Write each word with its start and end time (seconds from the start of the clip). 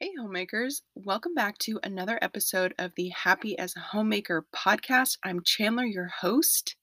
Hey, 0.00 0.12
homemakers. 0.16 0.82
Welcome 0.94 1.34
back 1.34 1.58
to 1.58 1.80
another 1.82 2.20
episode 2.22 2.72
of 2.78 2.92
the 2.96 3.08
Happy 3.08 3.58
as 3.58 3.74
a 3.74 3.80
Homemaker 3.80 4.46
podcast. 4.54 5.18
I'm 5.24 5.42
Chandler, 5.42 5.86
your 5.86 6.06
host. 6.06 6.76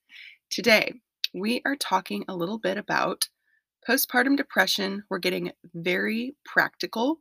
Today, 0.49 0.95
we 1.33 1.61
are 1.63 1.77
talking 1.77 2.25
a 2.27 2.35
little 2.35 2.59
bit 2.59 2.77
about 2.77 3.29
postpartum 3.87 4.35
depression. 4.35 5.05
We're 5.09 5.19
getting 5.19 5.53
very 5.73 6.35
practical, 6.43 7.19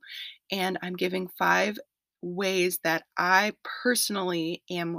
and 0.51 0.79
I'm 0.83 0.97
giving 0.97 1.29
five 1.39 1.79
ways 2.21 2.81
that 2.83 3.05
I 3.17 3.53
personally 3.63 4.65
am 4.69 4.99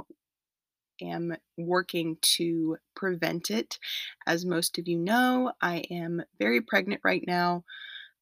am 1.02 1.36
working 1.58 2.16
to 2.22 2.78
prevent 2.94 3.50
it. 3.50 3.78
As 4.26 4.46
most 4.46 4.78
of 4.78 4.88
you 4.88 4.96
know, 4.96 5.52
I 5.60 5.84
am 5.90 6.22
very 6.38 6.62
pregnant 6.62 7.02
right 7.04 7.24
now. 7.26 7.64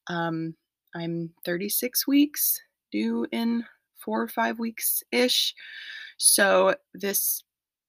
Um, 0.08 0.56
I'm 0.94 1.30
36 1.44 2.06
weeks, 2.06 2.60
due 2.94 3.26
in 3.32 3.64
four 4.04 4.22
or 4.22 4.28
five 4.28 4.58
weeks 4.58 5.02
ish. 5.10 5.54
So 6.16 6.76
this 6.94 7.42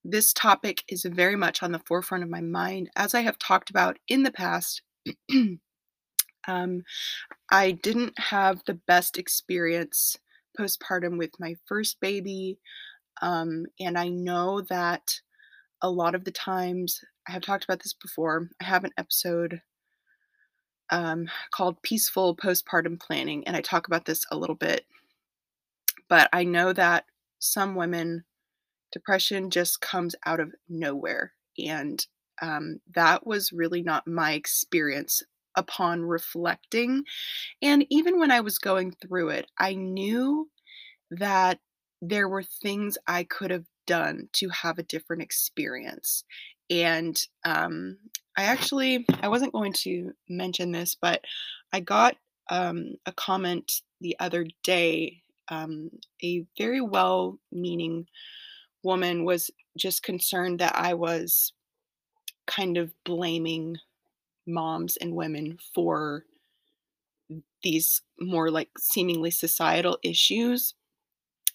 this 0.08 0.34
topic 0.34 0.84
is 0.88 1.04
very 1.04 1.36
much 1.36 1.64
on 1.64 1.72
the 1.72 1.82
forefront 1.88 2.24
of 2.24 2.30
my 2.30 2.42
mind, 2.42 2.90
as 2.96 3.16
I 3.16 3.22
have 3.22 3.40
talked 3.40 3.72
about 3.72 3.98
in 4.08 4.22
the 4.22 4.32
past. 4.32 4.84
um, 6.48 6.84
I 7.52 7.72
didn't 7.72 8.18
have 8.20 8.62
the 8.66 8.80
best 8.88 9.18
experience 9.18 10.16
postpartum 10.60 11.18
with 11.18 11.32
my 11.40 11.56
first 11.66 12.00
baby, 12.02 12.60
um, 13.24 13.66
and 13.80 13.98
I 13.98 14.10
know 14.10 14.62
that 14.70 15.20
a 15.82 15.90
lot 15.90 16.14
of 16.14 16.24
the 16.24 16.32
times 16.32 17.02
I 17.28 17.32
have 17.32 17.42
talked 17.42 17.64
about 17.64 17.82
this 17.82 17.94
before. 17.94 18.50
I 18.62 18.66
have 18.66 18.84
an 18.84 18.92
episode 19.00 19.60
um, 20.90 21.30
called 21.54 21.82
Peaceful 21.82 22.36
Postpartum 22.36 23.00
Planning, 23.00 23.46
and 23.48 23.56
I 23.56 23.62
talk 23.62 23.88
about 23.88 24.06
this 24.06 24.26
a 24.32 24.38
little 24.38 24.56
bit. 24.56 24.86
But 26.08 26.30
I 26.32 26.44
know 26.44 26.74
that 26.74 27.06
some 27.40 27.76
women, 27.76 28.24
depression 28.92 29.50
just 29.50 29.82
comes 29.82 30.16
out 30.26 30.40
of 30.40 30.54
nowhere. 30.70 31.34
And 31.58 32.06
um, 32.42 32.80
that 32.94 33.26
was 33.26 33.52
really 33.52 33.82
not 33.82 34.08
my 34.08 34.34
experience 34.34 35.24
upon 35.56 36.02
reflecting. 36.02 37.04
And 37.62 37.86
even 37.90 38.20
when 38.20 38.32
I 38.32 38.42
was 38.42 38.58
going 38.58 38.92
through 38.92 39.30
it, 39.30 39.50
I 39.58 39.74
knew 39.76 40.50
that 41.12 41.60
there 42.02 42.28
were 42.28 42.44
things 42.44 42.98
I 43.08 43.24
could 43.24 43.52
have 43.52 43.66
done 43.88 44.28
to 44.34 44.50
have 44.50 44.80
a 44.80 44.84
different 44.84 45.22
experience. 45.22 46.24
And 46.70 47.20
um, 47.44 47.98
I 48.38 48.44
actually, 48.44 49.06
I 49.22 49.28
wasn't 49.28 49.54
going 49.54 49.74
to 49.84 50.12
mention 50.30 50.72
this, 50.72 50.96
but 51.00 51.22
I 51.72 51.80
got 51.80 52.16
um, 52.50 52.96
a 53.06 53.12
comment 53.12 53.82
the 54.02 54.16
other 54.20 54.46
day. 54.64 55.22
Um, 55.48 55.92
a 56.24 56.46
very 56.58 56.82
well 56.82 57.38
meaning 57.52 58.08
woman 58.84 59.26
was 59.26 59.52
just 59.78 60.04
concerned 60.04 60.60
that 60.60 60.76
I 60.76 60.96
was 60.96 61.54
kind 62.48 62.78
of 62.78 62.94
blaming 63.04 63.78
moms 64.48 64.98
and 64.98 65.16
women 65.16 65.58
for 65.74 66.26
these 67.64 68.02
more 68.20 68.52
like 68.52 68.70
seemingly 68.78 69.32
societal 69.32 69.98
issues, 70.04 70.76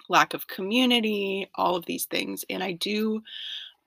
lack 0.08 0.34
of 0.34 0.48
community, 0.48 1.48
all 1.54 1.76
of 1.76 1.86
these 1.86 2.04
things. 2.06 2.44
And 2.50 2.62
I 2.62 2.72
do 2.72 3.22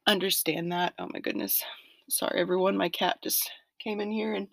understand 0.08 0.72
that. 0.72 0.94
Oh 1.00 1.08
my 1.12 1.20
goodness. 1.20 1.62
Sorry, 2.10 2.40
everyone. 2.40 2.78
My 2.78 2.90
cat 2.90 3.18
just 3.24 3.50
came 3.80 4.00
in 4.00 4.12
here 4.12 4.34
and. 4.34 4.48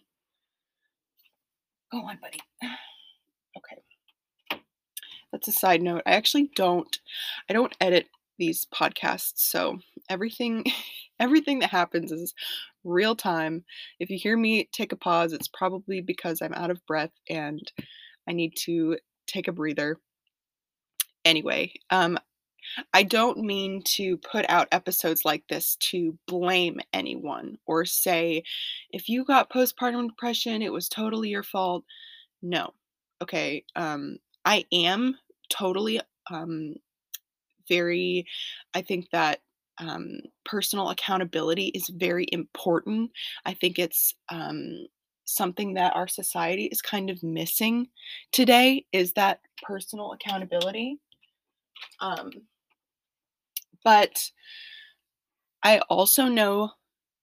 Go 1.93 1.99
on, 1.99 2.19
buddy. 2.21 2.41
Okay. 3.57 4.59
That's 5.33 5.49
a 5.49 5.53
side 5.53 5.83
note. 5.83 6.03
I 6.07 6.13
actually 6.13 6.51
don't. 6.55 6.99
I 7.49 7.53
don't 7.53 7.75
edit 7.81 8.07
these 8.39 8.67
podcasts, 8.73 9.39
so 9.39 9.79
everything, 10.09 10.65
everything 11.21 11.59
that 11.59 11.71
happens 11.71 12.13
is 12.13 12.33
real 12.85 13.17
time. 13.17 13.65
If 13.99 14.09
you 14.09 14.19
hear 14.19 14.37
me 14.37 14.69
take 14.73 14.93
a 14.93 14.97
pause, 14.97 15.33
it's 15.33 15.49
probably 15.49 16.01
because 16.01 16.41
I'm 16.41 16.55
out 16.55 16.71
of 16.71 16.85
breath 16.87 17.11
and 17.29 17.61
I 18.29 18.33
need 18.33 18.55
to 18.61 18.99
take 19.27 19.49
a 19.49 19.53
breather. 19.53 19.99
Anyway, 21.25 21.73
um, 21.91 22.19
I 22.93 23.03
don't 23.03 23.39
mean 23.39 23.83
to 23.97 24.17
put 24.19 24.47
out 24.49 24.69
episodes 24.73 25.25
like 25.25 25.45
this 25.49 25.77
to 25.77 26.17
blame 26.27 26.81
anyone 26.93 27.59
or 27.67 27.85
say, 27.85 28.43
if 28.91 29.09
you 29.09 29.25
got 29.25 29.51
postpartum 29.51 30.09
depression, 30.09 30.63
it 30.63 30.73
was 30.73 30.89
totally 30.89 31.29
your 31.29 31.43
fault. 31.43 31.85
No. 32.43 32.75
Okay. 33.23 33.65
Um, 33.77 34.19
I 34.45 34.65
am 34.73 35.17
totally 35.51 36.01
um, 36.31 36.75
very, 37.69 38.27
I 38.75 38.83
think 38.83 39.11
that 39.11 39.41
um, 39.79 40.21
personal 40.45 40.91
accountability 40.91 41.67
is 41.69 41.89
very 41.89 42.27
important. 42.33 43.11
I 43.45 43.55
think 43.55 43.79
it's 43.79 44.15
um, 44.29 44.87
something 45.25 45.75
that 45.75 45.95
our 45.95 46.09
society 46.09 46.65
is 46.67 46.83
kind 46.83 47.09
of 47.09 47.23
missing 47.23 47.89
today 48.33 48.85
is 48.93 49.13
that 49.15 49.41
personal 49.63 50.13
accountability. 50.13 50.99
Um, 52.01 52.31
but 53.85 54.31
I 55.63 55.81
also 55.89 56.27
know 56.27 56.73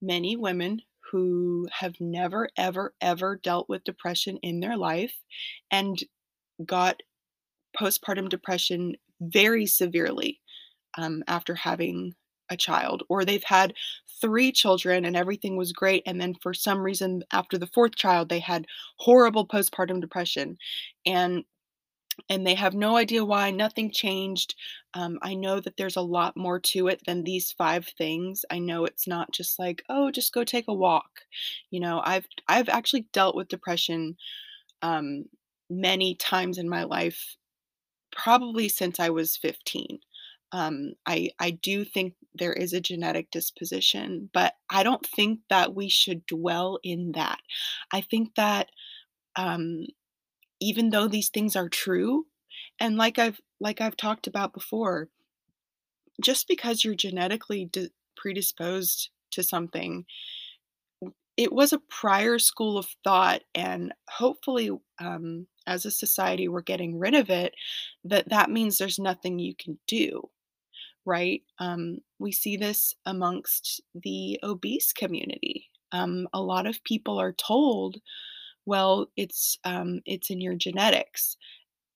many 0.01 0.35
women 0.35 0.81
who 1.11 1.67
have 1.71 1.95
never, 1.99 2.49
ever, 2.57 2.93
ever 3.01 3.39
dealt 3.41 3.69
with 3.69 3.83
depression 3.83 4.37
in 4.43 4.59
their 4.59 4.77
life 4.77 5.13
and 5.71 5.97
got 6.65 7.01
postpartum 7.79 8.29
depression 8.29 8.95
very 9.21 9.65
severely 9.65 10.41
um, 10.97 11.23
after 11.27 11.55
having 11.55 12.13
a 12.49 12.57
child, 12.57 13.03
or 13.09 13.25
they've 13.25 13.43
had 13.43 13.73
three 14.21 14.51
children 14.51 15.05
and 15.05 15.15
everything 15.15 15.57
was 15.57 15.71
great. 15.71 16.03
And 16.05 16.19
then 16.19 16.33
for 16.41 16.53
some 16.53 16.79
reason, 16.79 17.23
after 17.31 17.57
the 17.57 17.67
fourth 17.67 17.95
child, 17.95 18.29
they 18.29 18.39
had 18.39 18.65
horrible 18.97 19.45
postpartum 19.47 20.01
depression. 20.01 20.57
And 21.05 21.43
and 22.29 22.45
they 22.45 22.55
have 22.55 22.73
no 22.73 22.97
idea 22.97 23.23
why 23.25 23.51
nothing 23.51 23.91
changed. 23.91 24.55
Um, 24.93 25.19
I 25.21 25.33
know 25.33 25.59
that 25.59 25.77
there's 25.77 25.95
a 25.95 26.01
lot 26.01 26.37
more 26.37 26.59
to 26.59 26.87
it 26.87 27.01
than 27.05 27.23
these 27.23 27.51
five 27.51 27.87
things. 27.97 28.45
I 28.51 28.59
know 28.59 28.85
it's 28.85 29.07
not 29.07 29.31
just 29.31 29.59
like, 29.59 29.83
oh, 29.89 30.11
just 30.11 30.33
go 30.33 30.43
take 30.43 30.67
a 30.67 30.73
walk. 30.73 31.21
You 31.71 31.79
know, 31.79 32.01
I've 32.03 32.27
I've 32.47 32.69
actually 32.69 33.07
dealt 33.13 33.35
with 33.35 33.47
depression 33.49 34.17
um, 34.81 35.25
many 35.69 36.15
times 36.15 36.57
in 36.57 36.69
my 36.69 36.83
life, 36.83 37.37
probably 38.11 38.69
since 38.69 38.99
I 38.99 39.09
was 39.09 39.37
15. 39.37 39.99
Um, 40.53 40.93
I 41.05 41.29
I 41.39 41.51
do 41.51 41.83
think 41.83 42.15
there 42.33 42.53
is 42.53 42.73
a 42.73 42.81
genetic 42.81 43.31
disposition, 43.31 44.29
but 44.33 44.53
I 44.69 44.83
don't 44.83 45.05
think 45.05 45.41
that 45.49 45.75
we 45.75 45.89
should 45.89 46.25
dwell 46.25 46.79
in 46.83 47.11
that. 47.13 47.39
I 47.91 48.01
think 48.01 48.35
that 48.35 48.69
um, 49.35 49.87
even 50.59 50.89
though 50.89 51.07
these 51.07 51.29
things 51.29 51.55
are 51.55 51.69
true 51.69 52.25
and 52.79 52.97
like 52.97 53.19
I've 53.19 53.39
like 53.59 53.81
I've 53.81 53.97
talked 53.97 54.27
about 54.27 54.53
before, 54.53 55.09
just 56.21 56.47
because 56.47 56.83
you're 56.83 56.95
genetically 56.95 57.65
di- 57.65 57.89
predisposed 58.15 59.09
to 59.31 59.43
something, 59.43 60.05
it 61.35 61.53
was 61.53 61.71
a 61.71 61.79
prior 61.79 62.39
school 62.39 62.77
of 62.77 62.87
thought, 63.03 63.41
and 63.53 63.93
hopefully, 64.09 64.71
um, 64.99 65.47
as 65.67 65.85
a 65.85 65.91
society, 65.91 66.47
we're 66.47 66.61
getting 66.61 66.97
rid 66.97 67.13
of 67.13 67.29
it. 67.29 67.53
That 68.03 68.29
that 68.29 68.49
means 68.49 68.77
there's 68.77 68.99
nothing 68.99 69.37
you 69.37 69.53
can 69.55 69.77
do, 69.87 70.29
right? 71.05 71.41
Um, 71.59 71.99
we 72.19 72.31
see 72.31 72.57
this 72.57 72.95
amongst 73.05 73.81
the 73.95 74.39
obese 74.43 74.93
community. 74.93 75.69
Um, 75.91 76.27
a 76.33 76.41
lot 76.41 76.67
of 76.67 76.83
people 76.83 77.19
are 77.19 77.33
told 77.33 77.97
well 78.67 79.07
it's 79.17 79.59
um, 79.65 80.01
it's 80.07 80.31
in 80.31 80.41
your 80.41 80.55
genetics 80.55 81.37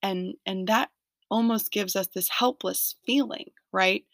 and 0.03 0.35
and 0.47 0.67
that 0.67 0.89
almost 1.31 1.71
gives 1.71 1.95
us 1.95 2.07
this 2.09 2.29
helpless 2.29 2.95
feeling 3.05 3.51
right? 3.73 4.05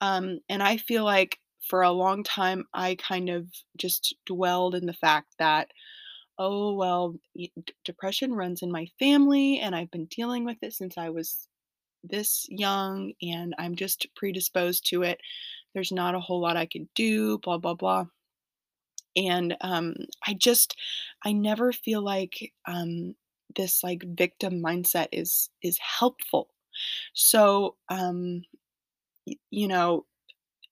Um, 0.00 0.40
and 0.48 0.62
i 0.62 0.76
feel 0.78 1.04
like 1.04 1.38
for 1.60 1.82
a 1.82 1.90
long 1.92 2.22
time 2.24 2.64
i 2.74 2.96
kind 2.96 3.28
of 3.30 3.46
just 3.76 4.14
dwelled 4.26 4.74
in 4.76 4.86
the 4.86 4.92
fact 4.94 5.34
that 5.38 5.70
oh 6.38 6.74
well 6.74 7.16
d- 7.36 7.52
depression 7.84 8.32
runs 8.34 8.62
in 8.62 8.70
my 8.72 8.86
family 8.98 9.60
and 9.60 9.74
i've 9.74 9.90
been 9.90 10.06
dealing 10.06 10.44
with 10.44 10.58
it 10.62 10.72
since 10.72 10.98
i 10.98 11.08
was 11.08 11.48
this 12.04 12.46
young 12.50 13.12
and 13.22 13.54
i'm 13.58 13.74
just 13.76 14.06
predisposed 14.16 14.86
to 14.88 15.02
it. 15.02 15.20
There's 15.74 15.92
not 15.92 16.14
a 16.14 16.20
whole 16.20 16.40
lot 16.40 16.56
i 16.56 16.66
can 16.66 16.88
do 16.94 17.38
blah 17.38 17.58
blah 17.58 17.74
blah 17.74 18.06
and 19.18 19.56
um, 19.62 19.94
i 20.28 20.34
just 20.34 20.76
i 21.26 21.32
never 21.32 21.72
feel 21.72 22.02
like 22.02 22.52
um, 22.66 23.16
this 23.56 23.84
like 23.84 24.04
victim 24.16 24.62
mindset 24.62 25.08
is 25.12 25.50
is 25.62 25.78
helpful 26.00 26.50
so 27.14 27.76
um, 27.90 28.42
y- 29.26 29.36
you 29.50 29.68
know 29.68 30.04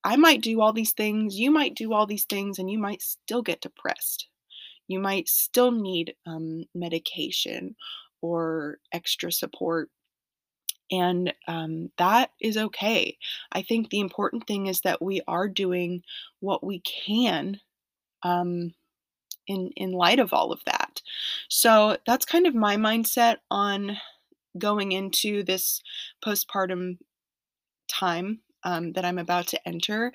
i 0.03 0.15
might 0.17 0.41
do 0.41 0.61
all 0.61 0.73
these 0.73 0.93
things 0.93 1.39
you 1.39 1.51
might 1.51 1.75
do 1.75 1.93
all 1.93 2.07
these 2.07 2.25
things 2.25 2.59
and 2.59 2.71
you 2.71 2.79
might 2.79 3.01
still 3.01 3.41
get 3.43 3.61
depressed 3.61 4.27
you 4.87 4.99
might 4.99 5.29
still 5.29 5.71
need 5.71 6.15
um, 6.27 6.65
medication 6.75 7.75
or 8.21 8.79
extra 8.93 9.31
support 9.31 9.89
And 10.91 11.33
um, 11.47 11.91
that 11.97 12.31
is 12.39 12.55
okay. 12.57 13.17
I 13.51 13.61
think 13.61 13.89
the 13.89 13.99
important 13.99 14.47
thing 14.47 14.67
is 14.67 14.81
that 14.81 15.01
we 15.01 15.21
are 15.27 15.49
doing 15.49 16.03
what 16.39 16.63
we 16.63 16.79
can 16.81 17.59
um, 18.27 18.73
in 19.47 19.71
in 19.75 19.91
light 19.91 20.19
of 20.19 20.33
all 20.33 20.51
of 20.51 20.61
that. 20.65 21.01
So 21.49 21.97
that's 22.05 22.25
kind 22.25 22.47
of 22.47 22.55
my 22.55 22.75
mindset 22.75 23.37
on 23.49 23.97
going 24.57 24.91
into 24.91 25.43
this 25.43 25.81
postpartum 26.25 26.97
time 27.87 28.39
um, 28.63 28.93
that 28.93 29.05
I'm 29.05 29.19
about 29.19 29.47
to 29.47 29.67
enter. 29.67 30.11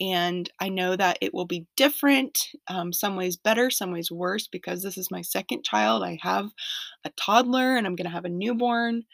And 0.00 0.50
I 0.58 0.68
know 0.68 0.96
that 0.96 1.18
it 1.20 1.32
will 1.32 1.44
be 1.44 1.66
different, 1.76 2.48
um, 2.66 2.92
some 2.92 3.16
ways 3.16 3.36
better, 3.36 3.70
some 3.70 3.92
ways 3.92 4.10
worse, 4.10 4.48
because 4.48 4.82
this 4.82 4.98
is 4.98 5.10
my 5.10 5.22
second 5.22 5.62
child. 5.64 6.02
I 6.02 6.18
have 6.22 6.46
a 7.04 7.10
toddler 7.10 7.76
and 7.76 7.86
I'm 7.86 7.94
going 7.94 8.08
to 8.08 8.16
have 8.16 8.24
a 8.24 8.30
newborn. 8.30 9.04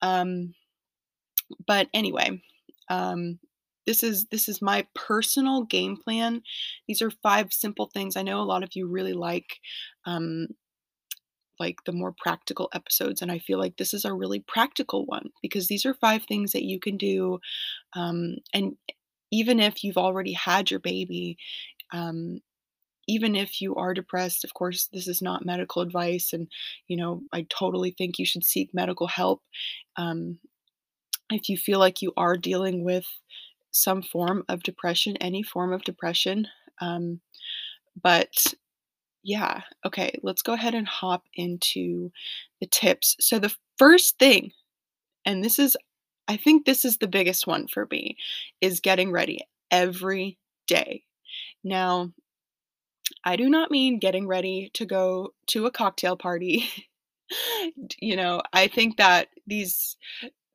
Um, 0.00 0.54
but 1.66 1.88
anyway, 1.92 2.40
um, 2.88 3.38
this 3.88 4.02
is 4.02 4.26
this 4.26 4.50
is 4.50 4.60
my 4.60 4.86
personal 4.94 5.64
game 5.64 5.96
plan. 5.96 6.42
These 6.86 7.00
are 7.00 7.10
five 7.10 7.54
simple 7.54 7.86
things. 7.86 8.16
I 8.16 8.22
know 8.22 8.38
a 8.42 8.44
lot 8.44 8.62
of 8.62 8.68
you 8.74 8.86
really 8.86 9.14
like 9.14 9.60
um, 10.04 10.48
like 11.58 11.76
the 11.86 11.92
more 11.92 12.14
practical 12.18 12.68
episodes, 12.74 13.22
and 13.22 13.32
I 13.32 13.38
feel 13.38 13.58
like 13.58 13.78
this 13.78 13.94
is 13.94 14.04
a 14.04 14.12
really 14.12 14.40
practical 14.46 15.06
one 15.06 15.30
because 15.40 15.68
these 15.68 15.86
are 15.86 15.94
five 15.94 16.24
things 16.24 16.52
that 16.52 16.64
you 16.64 16.78
can 16.78 16.98
do. 16.98 17.38
Um, 17.96 18.36
and 18.52 18.76
even 19.32 19.58
if 19.58 19.82
you've 19.82 19.96
already 19.96 20.34
had 20.34 20.70
your 20.70 20.80
baby, 20.80 21.38
um, 21.90 22.40
even 23.06 23.34
if 23.34 23.62
you 23.62 23.74
are 23.76 23.94
depressed, 23.94 24.44
of 24.44 24.52
course, 24.52 24.90
this 24.92 25.08
is 25.08 25.22
not 25.22 25.46
medical 25.46 25.80
advice, 25.80 26.34
and 26.34 26.46
you 26.88 26.96
know, 26.98 27.22
I 27.32 27.46
totally 27.48 27.94
think 27.96 28.18
you 28.18 28.26
should 28.26 28.44
seek 28.44 28.74
medical 28.74 29.06
help. 29.06 29.40
Um, 29.96 30.40
if 31.30 31.48
you 31.48 31.56
feel 31.56 31.78
like 31.78 32.02
you 32.02 32.12
are 32.16 32.36
dealing 32.36 32.84
with 32.84 33.06
some 33.70 34.02
form 34.02 34.44
of 34.48 34.62
depression, 34.62 35.16
any 35.18 35.42
form 35.42 35.72
of 35.72 35.84
depression. 35.84 36.46
Um, 36.80 37.20
but 38.00 38.54
yeah, 39.22 39.62
okay, 39.84 40.18
let's 40.22 40.42
go 40.42 40.54
ahead 40.54 40.74
and 40.74 40.86
hop 40.86 41.24
into 41.34 42.10
the 42.60 42.66
tips. 42.66 43.16
So, 43.20 43.38
the 43.38 43.54
first 43.76 44.18
thing, 44.18 44.52
and 45.24 45.44
this 45.44 45.58
is, 45.58 45.76
I 46.28 46.36
think 46.36 46.64
this 46.64 46.84
is 46.84 46.98
the 46.98 47.08
biggest 47.08 47.46
one 47.46 47.66
for 47.68 47.86
me, 47.90 48.16
is 48.60 48.80
getting 48.80 49.12
ready 49.12 49.40
every 49.70 50.38
day. 50.66 51.04
Now, 51.64 52.12
I 53.24 53.36
do 53.36 53.48
not 53.48 53.70
mean 53.70 53.98
getting 53.98 54.26
ready 54.26 54.70
to 54.74 54.86
go 54.86 55.34
to 55.48 55.66
a 55.66 55.70
cocktail 55.70 56.16
party. 56.16 56.68
you 58.00 58.16
know, 58.16 58.42
I 58.52 58.68
think 58.68 58.96
that 58.96 59.28
these 59.46 59.96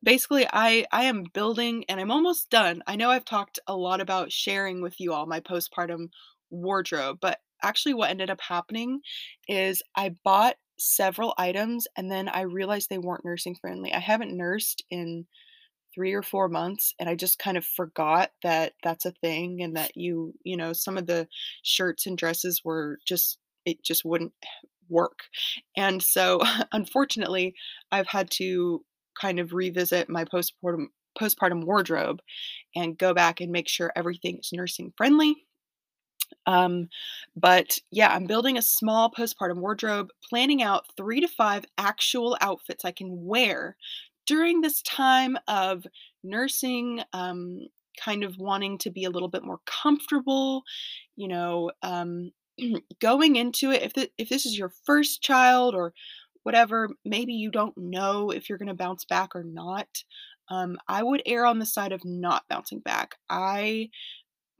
basically 0.04 0.46
I 0.52 0.86
I 0.92 1.04
am 1.04 1.24
building 1.32 1.84
and 1.88 2.00
I'm 2.00 2.10
almost 2.10 2.50
done. 2.50 2.82
I 2.86 2.96
know 2.96 3.10
I've 3.10 3.24
talked 3.24 3.58
a 3.66 3.76
lot 3.76 4.00
about 4.00 4.32
sharing 4.32 4.82
with 4.82 5.00
you 5.00 5.12
all 5.12 5.26
my 5.26 5.40
postpartum 5.40 6.08
wardrobe, 6.50 7.18
but 7.20 7.40
actually 7.62 7.94
what 7.94 8.10
ended 8.10 8.30
up 8.30 8.40
happening 8.40 9.00
is 9.48 9.82
I 9.96 10.16
bought 10.24 10.56
several 10.78 11.34
items 11.38 11.86
and 11.96 12.10
then 12.10 12.28
I 12.28 12.42
realized 12.42 12.90
they 12.90 12.98
weren't 12.98 13.24
nursing 13.24 13.56
friendly. 13.60 13.92
I 13.92 14.00
haven't 14.00 14.36
nursed 14.36 14.84
in 14.90 15.26
3 15.94 16.12
or 16.12 16.22
4 16.22 16.48
months 16.48 16.94
and 16.98 17.08
I 17.08 17.14
just 17.14 17.38
kind 17.38 17.56
of 17.56 17.64
forgot 17.64 18.30
that 18.42 18.74
that's 18.82 19.06
a 19.06 19.12
thing 19.12 19.62
and 19.62 19.76
that 19.76 19.92
you, 19.96 20.34
you 20.44 20.56
know, 20.56 20.72
some 20.72 20.98
of 20.98 21.06
the 21.06 21.28
shirts 21.62 22.06
and 22.06 22.18
dresses 22.18 22.62
were 22.64 22.98
just 23.06 23.38
it 23.64 23.82
just 23.84 24.04
wouldn't 24.04 24.32
work. 24.88 25.20
And 25.76 26.02
so 26.02 26.40
unfortunately, 26.72 27.54
I've 27.92 28.08
had 28.08 28.30
to 28.32 28.84
kind 29.20 29.38
of 29.38 29.52
revisit 29.52 30.08
my 30.08 30.24
postpartum 30.24 30.86
postpartum 31.18 31.64
wardrobe 31.64 32.20
and 32.74 32.98
go 32.98 33.14
back 33.14 33.40
and 33.40 33.52
make 33.52 33.68
sure 33.68 33.92
everything 33.94 34.38
is 34.38 34.50
nursing 34.52 34.92
friendly. 34.96 35.46
Um, 36.46 36.88
but 37.36 37.78
yeah, 37.90 38.08
I'm 38.12 38.26
building 38.26 38.58
a 38.58 38.62
small 38.62 39.10
postpartum 39.10 39.58
wardrobe, 39.58 40.10
planning 40.28 40.62
out 40.62 40.86
three 40.96 41.20
to 41.20 41.28
five 41.28 41.64
actual 41.78 42.36
outfits 42.40 42.84
I 42.84 42.90
can 42.92 43.24
wear 43.24 43.76
during 44.26 44.60
this 44.60 44.82
time 44.82 45.36
of 45.48 45.84
nursing, 46.22 47.02
um, 47.12 47.66
kind 48.02 48.24
of 48.24 48.38
wanting 48.38 48.78
to 48.78 48.90
be 48.90 49.04
a 49.04 49.10
little 49.10 49.28
bit 49.28 49.44
more 49.44 49.60
comfortable, 49.66 50.64
you 51.16 51.28
know, 51.28 51.70
um, 51.82 52.32
going 53.00 53.36
into 53.36 53.70
it. 53.70 53.82
If, 53.82 54.08
if 54.18 54.28
this 54.28 54.46
is 54.46 54.58
your 54.58 54.72
first 54.84 55.22
child 55.22 55.74
or 55.74 55.92
whatever, 56.44 56.88
maybe 57.04 57.32
you 57.32 57.50
don't 57.50 57.76
know 57.76 58.30
if 58.30 58.48
you're 58.48 58.58
going 58.58 58.68
to 58.68 58.74
bounce 58.74 59.04
back 59.04 59.34
or 59.34 59.42
not. 59.42 59.88
Um, 60.50 60.78
I 60.86 61.02
would 61.02 61.22
err 61.26 61.46
on 61.46 61.58
the 61.58 61.66
side 61.66 61.92
of 61.92 62.04
not 62.04 62.44
bouncing 62.48 62.80
back. 62.80 63.16
I, 63.28 63.90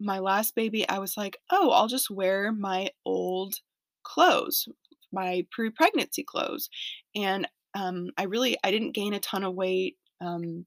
my 0.00 0.18
last 0.18 0.54
baby, 0.54 0.88
I 0.88 0.98
was 0.98 1.16
like, 1.16 1.36
oh, 1.50 1.70
I'll 1.70 1.88
just 1.88 2.10
wear 2.10 2.52
my 2.52 2.88
old 3.04 3.56
clothes, 4.02 4.66
my 5.12 5.46
pre 5.52 5.70
pregnancy 5.70 6.24
clothes. 6.24 6.68
And 7.14 7.46
um, 7.74 8.08
I 8.16 8.24
really, 8.24 8.56
I 8.64 8.70
didn't 8.70 8.94
gain 8.94 9.14
a 9.14 9.20
ton 9.20 9.44
of 9.44 9.54
weight. 9.54 9.96
Um, 10.20 10.66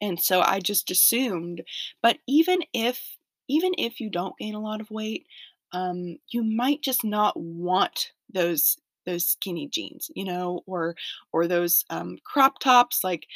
and 0.00 0.20
so 0.20 0.40
I 0.40 0.60
just 0.60 0.90
assumed, 0.90 1.62
but 2.02 2.18
even 2.28 2.60
if, 2.72 3.16
even 3.48 3.72
if 3.76 4.00
you 4.00 4.08
don't 4.08 4.38
gain 4.38 4.54
a 4.54 4.60
lot 4.60 4.80
of 4.80 4.90
weight, 4.90 5.26
um, 5.72 6.18
you 6.30 6.44
might 6.44 6.82
just 6.82 7.02
not 7.04 7.34
want 7.36 8.12
those 8.32 8.76
those 9.06 9.26
skinny 9.26 9.68
jeans, 9.68 10.10
you 10.14 10.24
know, 10.24 10.62
or 10.66 10.94
or 11.32 11.46
those 11.46 11.84
um, 11.90 12.18
crop 12.24 12.58
tops, 12.58 13.04
like 13.04 13.26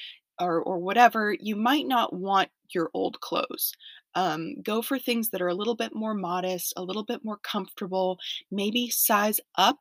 or 0.40 0.60
or 0.62 0.78
whatever. 0.78 1.34
You 1.40 1.56
might 1.56 1.86
not 1.86 2.12
want 2.12 2.50
your 2.70 2.90
old 2.94 3.20
clothes. 3.20 3.72
Um, 4.14 4.62
go 4.62 4.80
for 4.80 4.98
things 4.98 5.30
that 5.30 5.42
are 5.42 5.48
a 5.48 5.54
little 5.54 5.74
bit 5.76 5.94
more 5.94 6.14
modest, 6.14 6.72
a 6.76 6.82
little 6.82 7.04
bit 7.04 7.24
more 7.24 7.38
comfortable. 7.42 8.18
Maybe 8.50 8.88
size 8.88 9.40
up 9.56 9.78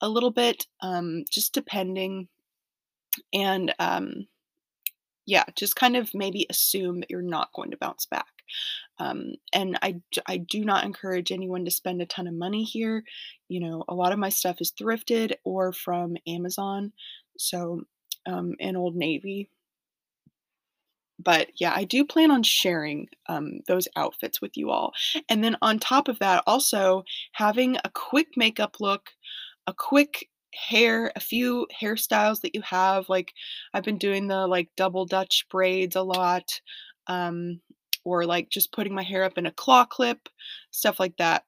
a 0.00 0.08
little 0.08 0.30
bit, 0.30 0.66
um, 0.80 1.24
just 1.30 1.52
depending. 1.52 2.28
And 3.32 3.74
um, 3.78 4.26
yeah, 5.26 5.44
just 5.56 5.76
kind 5.76 5.96
of 5.96 6.12
maybe 6.14 6.46
assume 6.50 7.00
that 7.00 7.10
you're 7.10 7.22
not 7.22 7.52
going 7.54 7.70
to 7.70 7.76
bounce 7.76 8.06
back. 8.06 8.26
Um, 9.00 9.32
and 9.52 9.78
I, 9.82 9.96
I 10.26 10.36
do 10.36 10.64
not 10.64 10.84
encourage 10.84 11.32
anyone 11.32 11.64
to 11.64 11.70
spend 11.70 12.02
a 12.02 12.06
ton 12.06 12.28
of 12.28 12.34
money 12.34 12.62
here. 12.64 13.02
You 13.48 13.60
know, 13.60 13.84
a 13.88 13.94
lot 13.94 14.12
of 14.12 14.18
my 14.18 14.28
stuff 14.28 14.60
is 14.60 14.72
thrifted 14.72 15.32
or 15.42 15.72
from 15.72 16.16
Amazon. 16.28 16.92
So, 17.38 17.82
um, 18.26 18.54
in 18.58 18.76
Old 18.76 18.94
Navy. 18.94 19.48
But 21.18 21.48
yeah, 21.58 21.72
I 21.74 21.84
do 21.84 22.04
plan 22.04 22.30
on 22.30 22.42
sharing 22.42 23.08
um, 23.28 23.60
those 23.66 23.88
outfits 23.96 24.40
with 24.40 24.56
you 24.56 24.70
all. 24.70 24.92
And 25.28 25.44
then 25.44 25.56
on 25.60 25.78
top 25.78 26.08
of 26.08 26.18
that, 26.20 26.42
also 26.46 27.04
having 27.32 27.76
a 27.76 27.90
quick 27.92 28.28
makeup 28.36 28.76
look, 28.80 29.10
a 29.66 29.74
quick 29.74 30.28
hair, 30.54 31.12
a 31.16 31.20
few 31.20 31.66
hairstyles 31.80 32.40
that 32.40 32.54
you 32.54 32.62
have. 32.62 33.08
Like 33.08 33.32
I've 33.74 33.84
been 33.84 33.98
doing 33.98 34.28
the 34.28 34.46
like 34.46 34.68
double 34.76 35.04
Dutch 35.06 35.46
braids 35.50 35.96
a 35.96 36.02
lot. 36.02 36.60
Um, 37.06 37.60
or 38.04 38.24
like 38.24 38.50
just 38.50 38.72
putting 38.72 38.94
my 38.94 39.02
hair 39.02 39.24
up 39.24 39.38
in 39.38 39.46
a 39.46 39.52
claw 39.52 39.84
clip, 39.84 40.28
stuff 40.70 41.00
like 41.00 41.16
that. 41.18 41.44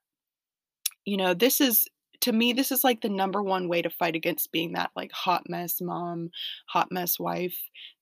You 1.04 1.16
know, 1.16 1.34
this 1.34 1.60
is 1.60 1.86
to 2.20 2.32
me 2.32 2.52
this 2.52 2.70
is 2.70 2.84
like 2.84 3.00
the 3.00 3.08
number 3.08 3.42
one 3.42 3.68
way 3.68 3.82
to 3.82 3.90
fight 3.90 4.14
against 4.14 4.52
being 4.52 4.72
that 4.72 4.90
like 4.96 5.12
hot 5.12 5.44
mess 5.48 5.80
mom, 5.80 6.30
hot 6.68 6.88
mess 6.90 7.18
wife 7.18 7.58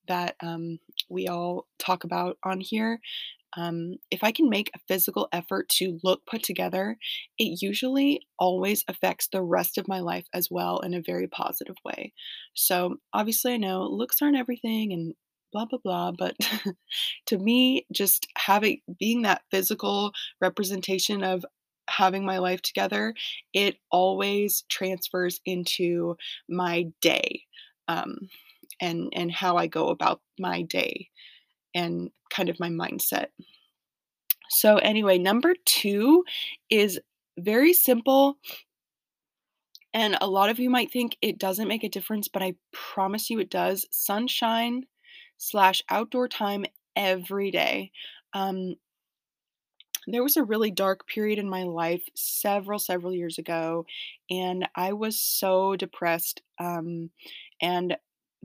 that 0.09 0.37
um, 0.43 0.79
we 1.09 1.29
all 1.29 1.67
talk 1.79 2.05
about 2.05 2.37
on 2.45 2.61
here. 2.61 3.01
Um, 3.57 3.97
if 4.11 4.23
I 4.23 4.31
can 4.31 4.49
make 4.49 4.71
a 4.75 4.81
physical 4.87 5.29
effort 5.33 5.69
to 5.71 5.99
look 6.05 6.25
put 6.27 6.43
together, 6.43 6.97
it 7.39 7.61
usually 7.61 8.21
always 8.39 8.85
affects 8.87 9.29
the 9.29 9.43
rest 9.43 9.77
of 9.77 9.89
my 9.89 10.01
life 10.01 10.27
as 10.33 10.49
well 10.51 10.79
in 10.81 10.95
a 10.95 11.03
very 11.05 11.27
positive 11.27 11.77
way. 11.85 12.13
So, 12.55 12.97
obviously, 13.13 13.55
I 13.55 13.57
know 13.57 13.83
looks 13.83 14.23
aren't 14.23 14.37
everything 14.37 14.93
and 14.93 15.15
blah 15.53 15.65
blah 15.65 15.79
blah 15.83 16.13
but 16.13 16.37
to 17.27 17.39
me 17.39 17.87
just 17.93 18.27
having 18.37 18.81
being 18.99 19.23
that 19.23 19.43
physical 19.51 20.13
representation 20.41 21.23
of 21.23 21.45
having 21.89 22.25
my 22.25 22.39
life 22.39 22.63
together 22.63 23.15
it 23.53 23.77
always 23.91 24.65
transfers 24.69 25.41
into 25.45 26.17
my 26.49 26.87
day 27.01 27.43
um, 27.89 28.17
and 28.81 29.13
and 29.15 29.33
how 29.33 29.57
i 29.57 29.67
go 29.67 29.89
about 29.89 30.21
my 30.39 30.63
day 30.63 31.09
and 31.75 32.11
kind 32.31 32.49
of 32.49 32.61
my 32.61 32.69
mindset. 32.69 33.27
So 34.49 34.77
anyway 34.77 35.19
number 35.19 35.55
two 35.65 36.25
is 36.69 37.01
very 37.39 37.73
simple 37.73 38.39
and 39.93 40.17
a 40.21 40.29
lot 40.29 40.51
of 40.51 40.59
you 40.59 40.71
might 40.71 40.93
think 40.93 41.17
it 41.23 41.39
doesn't 41.39 41.69
make 41.69 41.85
a 41.85 41.89
difference 41.89 42.29
but 42.29 42.43
i 42.43 42.55
promise 42.73 43.31
you 43.31 43.39
it 43.39 43.51
does. 43.51 43.87
Sunshine 43.91 44.85
slash 45.41 45.83
outdoor 45.91 46.29
time 46.29 46.67
every 46.97 47.51
day. 47.51 47.93
Um, 48.35 48.77
there 50.07 50.23
was 50.23 50.37
a 50.37 50.45
really 50.45 50.71
dark 50.71 51.07
period 51.07 51.39
in 51.39 51.49
my 51.49 51.63
life 51.65 52.03
several 52.15 52.79
several 52.79 53.15
years 53.15 53.39
ago 53.39 53.85
and 54.31 54.69
i 54.75 54.93
was 54.93 55.21
so 55.21 55.77
depressed 55.77 56.43
um, 56.59 57.11
and 57.61 57.97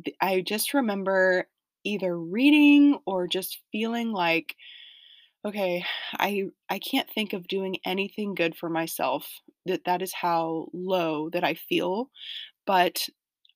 th- 0.04 0.16
i 0.22 0.42
just 0.42 0.74
remember 0.74 1.48
either 1.84 2.18
reading 2.18 2.98
or 3.06 3.28
just 3.28 3.60
feeling 3.72 4.12
like 4.12 4.56
okay, 5.46 5.86
I 6.14 6.46
I 6.70 6.80
can't 6.80 7.10
think 7.10 7.34
of 7.34 7.48
doing 7.48 7.78
anything 7.86 8.36
good 8.36 8.56
for 8.58 8.70
myself. 8.70 9.40
That 9.66 9.86
that 9.86 10.02
is 10.02 10.14
how 10.14 10.68
low 10.74 11.30
that 11.32 11.44
I 11.44 11.54
feel, 11.56 12.10
but 12.66 13.08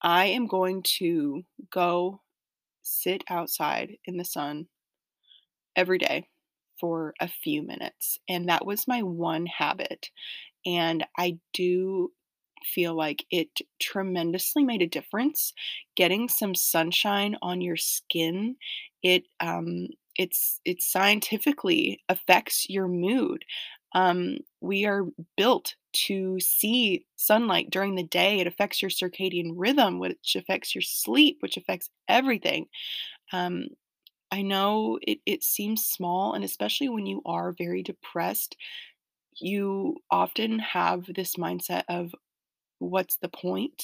I 0.01 0.27
am 0.27 0.47
going 0.47 0.83
to 0.99 1.43
go 1.71 2.21
sit 2.89 3.23
outside 3.29 3.97
in 4.05 4.17
the 4.17 4.25
sun 4.25 4.67
every 5.75 5.97
day 5.97 6.25
for 6.79 7.13
a 7.19 7.27
few 7.27 7.61
minutes. 7.61 8.17
And 8.27 8.47
that 8.49 8.65
was 8.65 8.87
my 8.87 9.01
one 9.03 9.45
habit. 9.45 10.09
And 10.65 11.05
I 11.17 11.39
do 11.53 12.13
feel 12.65 12.95
like 12.95 13.25
it 13.31 13.49
tremendously 13.81 14.63
made 14.63 14.83
a 14.83 14.87
difference 14.87 15.53
getting 15.95 16.29
some 16.29 16.55
sunshine 16.55 17.37
on 17.41 17.61
your 17.61 17.77
skin 17.77 18.55
it 19.03 19.23
um 19.41 19.87
it's 20.17 20.61
it 20.65 20.81
scientifically 20.81 22.03
affects 22.09 22.67
your 22.69 22.87
mood 22.87 23.45
um 23.93 24.37
we 24.61 24.85
are 24.85 25.03
built 25.37 25.75
to 25.93 26.39
see 26.39 27.05
sunlight 27.15 27.69
during 27.71 27.95
the 27.95 28.03
day 28.03 28.39
it 28.39 28.47
affects 28.47 28.81
your 28.81 28.91
circadian 28.91 29.53
rhythm 29.55 29.99
which 29.99 30.35
affects 30.35 30.75
your 30.75 30.81
sleep 30.81 31.37
which 31.41 31.57
affects 31.57 31.89
everything 32.07 32.67
um 33.33 33.65
I 34.31 34.41
know 34.43 34.99
it, 35.01 35.19
it 35.25 35.43
seems 35.43 35.85
small, 35.85 36.33
and 36.33 36.43
especially 36.43 36.89
when 36.89 37.05
you 37.05 37.21
are 37.25 37.53
very 37.57 37.83
depressed, 37.83 38.57
you 39.39 39.97
often 40.11 40.59
have 40.59 41.05
this 41.15 41.35
mindset 41.35 41.83
of 41.89 42.13
what's 42.79 43.17
the 43.17 43.29
point? 43.29 43.83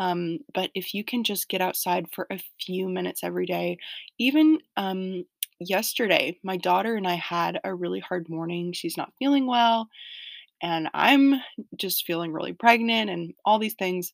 Um, 0.00 0.40
but 0.54 0.70
if 0.74 0.94
you 0.94 1.04
can 1.04 1.24
just 1.24 1.48
get 1.50 1.62
outside 1.62 2.06
for 2.12 2.26
a 2.32 2.40
few 2.60 2.88
minutes 2.88 3.24
every 3.24 3.46
day, 3.46 3.78
even 4.18 4.58
um, 4.78 5.26
yesterday, 5.60 6.38
my 6.44 6.58
daughter 6.58 6.96
and 6.96 7.06
I 7.08 7.16
had 7.16 7.60
a 7.64 7.74
really 7.74 8.00
hard 8.00 8.28
morning. 8.28 8.72
She's 8.72 8.96
not 8.98 9.12
feeling 9.20 9.46
well, 9.46 9.88
and 10.62 10.88
I'm 10.94 11.36
just 11.76 12.06
feeling 12.06 12.32
really 12.32 12.52
pregnant 12.54 13.10
and 13.10 13.34
all 13.44 13.58
these 13.58 13.74
things. 13.74 14.12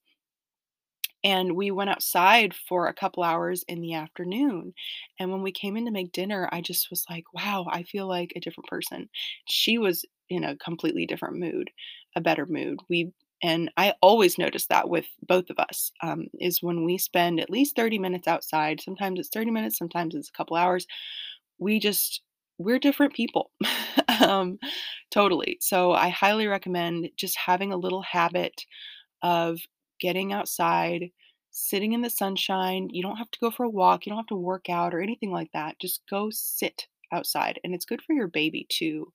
And 1.25 1.57
we 1.57 1.71
went 1.71 1.91
outside 1.91 2.55
for 2.55 2.87
a 2.87 2.95
couple 2.95 3.23
hours 3.25 3.65
in 3.67 3.81
the 3.81 3.95
afternoon. 3.95 4.75
And 5.19 5.31
when 5.33 5.43
we 5.43 5.51
came 5.51 5.77
in 5.77 5.85
to 5.87 5.91
make 5.91 6.13
dinner, 6.13 6.49
I 6.53 6.61
just 6.61 6.89
was 6.91 7.05
like, 7.11 7.25
wow, 7.33 7.67
I 7.71 7.83
feel 7.83 8.07
like 8.07 8.33
a 8.37 8.41
different 8.41 8.69
person. 8.69 9.09
She 9.47 9.79
was 9.79 10.05
in 10.29 10.45
a 10.45 10.57
completely 10.57 11.07
different 11.07 11.37
mood, 11.39 11.71
a 12.15 12.21
better 12.21 12.47
mood. 12.47 12.79
We 12.89 13.13
and 13.43 13.71
I 13.77 13.95
always 14.03 14.39
notice 14.39 14.67
that 14.67 14.89
with 14.89 15.07
both 15.27 15.51
of 15.51 15.59
us 15.59 15.93
um, 16.03 16.27
is 16.41 16.63
when 16.63 16.85
we 16.85 16.99
spend 16.99 17.41
at 17.41 17.51
least 17.51 17.77
30 17.77 17.99
minutes 17.99 18.27
outside. 18.29 18.81
Sometimes 18.81 19.21
it's 19.21 19.29
30 19.29 19.51
minutes, 19.51 19.79
sometimes 19.79 20.15
it's 20.15 20.29
a 20.29 20.33
couple 20.33 20.57
hours. 20.57 20.87
We 21.59 21.79
just 21.81 22.23
we're 22.59 22.79
different 22.79 23.15
people. 23.15 23.51
um, 24.21 24.59
totally. 25.11 25.59
So 25.61 25.93
I 25.93 26.09
highly 26.09 26.47
recommend 26.47 27.11
just 27.17 27.37
having 27.37 27.73
a 27.73 27.77
little 27.77 28.03
habit 28.03 28.65
of 29.23 29.61
getting 30.01 30.33
outside, 30.33 31.11
sitting 31.51 31.93
in 31.93 32.03
the 32.03 32.11
sunshine. 32.11 32.89
You 32.93 33.03
don't 33.03 33.17
have 33.17 33.31
to 33.33 33.39
go 33.41 33.51
for 33.51 33.65
a 33.65 33.71
walk, 33.71 34.07
you 34.07 34.11
don't 34.11 34.19
have 34.19 34.27
to 34.29 34.37
work 34.37 34.69
out 34.71 34.95
or 34.95 35.01
anything 35.01 35.33
like 35.33 35.51
that. 35.55 35.79
Just 35.81 36.03
go 36.11 36.31
sit 36.33 36.87
outside, 37.13 37.61
and 37.65 37.75
it's 37.75 37.87
good 37.87 38.03
for 38.03 38.15
your 38.15 38.29
baby 38.29 38.67
too. 38.71 39.13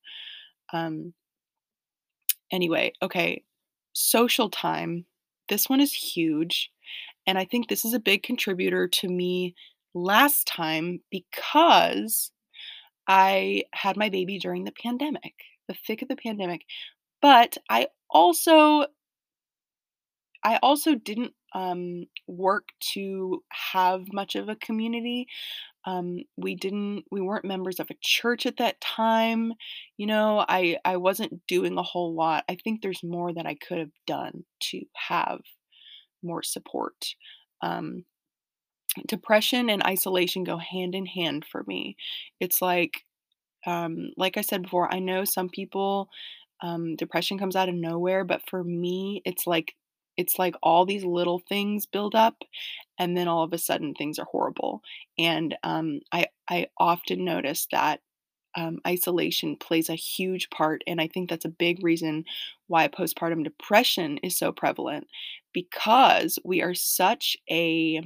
Um, 0.73 1.13
anyway, 2.51 2.93
okay, 3.01 3.43
social 3.93 4.49
time. 4.49 5.05
This 5.49 5.69
one 5.69 5.81
is 5.81 5.93
huge, 5.93 6.71
and 7.27 7.37
I 7.37 7.45
think 7.45 7.67
this 7.67 7.85
is 7.85 7.93
a 7.93 7.99
big 7.99 8.23
contributor 8.23 8.87
to 8.87 9.07
me 9.07 9.55
last 9.93 10.47
time 10.47 11.01
because 11.11 12.31
I 13.07 13.63
had 13.73 13.97
my 13.97 14.09
baby 14.09 14.39
during 14.39 14.63
the 14.63 14.71
pandemic, 14.71 15.33
the 15.67 15.73
thick 15.73 16.01
of 16.01 16.07
the 16.07 16.15
pandemic. 16.15 16.61
But 17.21 17.57
I 17.69 17.87
also 18.09 18.85
I 20.43 20.57
also 20.63 20.95
didn't 20.95 21.33
um, 21.53 22.05
work 22.27 22.69
to 22.93 23.43
have 23.49 24.13
much 24.13 24.35
of 24.35 24.49
a 24.49 24.55
community. 24.55 25.27
Um, 25.85 26.19
we 26.37 26.55
didn't 26.55 27.05
we 27.11 27.21
weren't 27.21 27.45
members 27.45 27.79
of 27.79 27.89
a 27.89 27.97
church 28.01 28.45
at 28.45 28.57
that 28.57 28.79
time. 28.81 29.53
You 29.97 30.07
know, 30.07 30.45
I 30.47 30.77
I 30.85 30.97
wasn't 30.97 31.45
doing 31.47 31.77
a 31.77 31.83
whole 31.83 32.13
lot. 32.15 32.43
I 32.49 32.55
think 32.63 32.81
there's 32.81 33.03
more 33.03 33.33
that 33.33 33.45
I 33.47 33.55
could 33.55 33.79
have 33.79 33.91
done 34.07 34.43
to 34.71 34.81
have 35.09 35.41
more 36.23 36.43
support. 36.43 37.15
Um, 37.61 38.05
depression 39.07 39.69
and 39.69 39.83
isolation 39.83 40.43
go 40.43 40.57
hand 40.57 40.95
in 40.95 41.05
hand 41.05 41.45
for 41.49 41.63
me. 41.67 41.95
It's 42.39 42.61
like 42.61 43.03
um, 43.65 44.11
like 44.17 44.37
I 44.37 44.41
said 44.41 44.63
before, 44.63 44.93
I 44.93 44.99
know 44.99 45.23
some 45.25 45.49
people 45.49 46.09
um, 46.61 46.95
depression 46.95 47.37
comes 47.37 47.55
out 47.55 47.69
of 47.69 47.75
nowhere, 47.75 48.23
but 48.23 48.41
for 48.49 48.63
me, 48.63 49.21
it's 49.25 49.47
like 49.47 49.75
it's 50.17 50.37
like 50.39 50.55
all 50.61 50.85
these 50.85 51.05
little 51.05 51.41
things 51.49 51.85
build 51.85 52.15
up, 52.15 52.35
and 53.01 53.17
then 53.17 53.27
all 53.27 53.43
of 53.43 53.53
a 53.53 53.57
sudden 53.57 53.95
things 53.95 54.19
are 54.19 54.27
horrible. 54.31 54.83
And 55.19 55.57
um, 55.63 56.01
I 56.13 56.27
I 56.49 56.67
often 56.77 57.25
notice 57.25 57.67
that 57.73 58.01
um, 58.55 58.79
isolation 58.87 59.57
plays 59.57 59.89
a 59.89 59.95
huge 59.95 60.49
part, 60.51 60.83
and 60.87 61.01
I 61.01 61.07
think 61.07 61.29
that's 61.29 61.45
a 61.45 61.49
big 61.49 61.83
reason 61.83 62.25
why 62.67 62.87
postpartum 62.87 63.43
depression 63.43 64.19
is 64.19 64.37
so 64.37 64.51
prevalent 64.53 65.07
because 65.53 66.39
we 66.45 66.61
are 66.61 66.75
such 66.75 67.37
a 67.49 68.01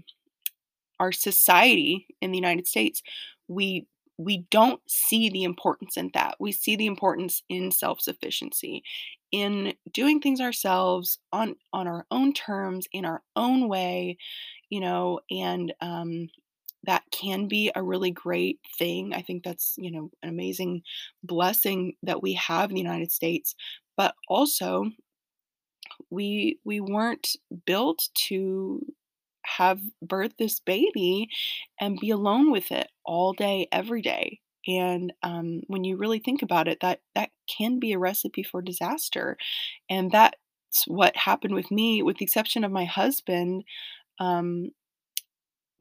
our 0.99 1.11
society 1.11 2.07
in 2.21 2.31
the 2.31 2.37
United 2.37 2.67
States 2.67 3.01
we 3.47 3.85
we 4.17 4.45
don't 4.49 4.79
see 4.87 5.29
the 5.29 5.43
importance 5.43 5.97
in 5.97 6.09
that. 6.13 6.35
We 6.39 6.53
see 6.53 6.77
the 6.77 6.85
importance 6.85 7.43
in 7.49 7.69
self-sufficiency, 7.69 8.81
in 9.33 9.73
doing 9.91 10.21
things 10.21 10.39
ourselves 10.39 11.19
on 11.33 11.55
on 11.73 11.87
our 11.87 12.05
own 12.11 12.31
terms, 12.33 12.87
in 12.93 13.03
our 13.03 13.21
own 13.35 13.67
way, 13.67 14.17
you 14.75 14.81
know, 14.81 15.21
and 15.31 15.73
um, 15.81 16.29
that 16.83 17.03
can 17.11 17.47
be 17.47 17.71
a 17.75 17.83
really 17.83 18.11
great 18.11 18.59
thing. 18.77 19.13
I 19.13 19.21
think 19.21 19.43
that's, 19.43 19.75
you 19.77 19.91
know, 19.91 20.11
an 20.23 20.29
amazing 20.29 20.83
blessing 21.23 21.95
that 22.03 22.21
we 22.21 22.33
have 22.33 22.69
in 22.71 22.75
the 22.75 22.81
United 22.81 23.11
States. 23.13 23.55
But 23.97 24.15
also, 24.29 24.91
we 26.09 26.59
we 26.63 26.79
weren't 26.79 27.35
built 27.65 28.09
to 28.27 28.81
have 29.45 29.79
birth 30.01 30.33
this 30.39 30.59
baby 30.59 31.29
and 31.79 31.99
be 31.99 32.09
alone 32.09 32.51
with 32.51 32.71
it 32.71 32.89
all 33.05 33.33
day 33.33 33.67
every 33.71 34.01
day 34.01 34.39
and 34.67 35.13
um, 35.23 35.61
when 35.67 35.83
you 35.83 35.97
really 35.97 36.19
think 36.19 36.41
about 36.41 36.67
it 36.67 36.79
that 36.81 37.01
that 37.15 37.29
can 37.47 37.79
be 37.79 37.93
a 37.93 37.99
recipe 37.99 38.43
for 38.43 38.61
disaster 38.61 39.37
and 39.89 40.11
that's 40.11 40.35
what 40.87 41.15
happened 41.15 41.53
with 41.53 41.71
me 41.71 42.01
with 42.01 42.17
the 42.17 42.25
exception 42.25 42.63
of 42.63 42.71
my 42.71 42.85
husband 42.85 43.63
um, 44.19 44.69